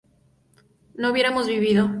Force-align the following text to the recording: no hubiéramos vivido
no 0.95 1.11
hubiéramos 1.11 1.45
vivido 1.45 1.89